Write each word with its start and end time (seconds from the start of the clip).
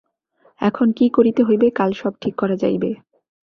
এখন 0.61 0.87
কী 0.91 1.05
করিতে 1.09 1.41
হইবে, 1.43 1.67
কাল 1.69 1.91
সব 1.93 2.13
ঠিক 2.21 2.33
করা 2.37 2.55
যাইবে। 2.55 2.91